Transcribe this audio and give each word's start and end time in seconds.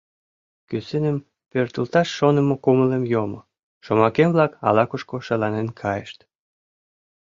Кӱсыным 0.69 1.17
пӧртылташ 1.51 2.07
шонымо 2.17 2.55
кумылем 2.63 3.03
йомо, 3.13 3.39
шомакем-влак 3.85 4.51
ала-кушко 4.67 5.15
шаланен 5.27 5.67
кайышт. 5.81 6.19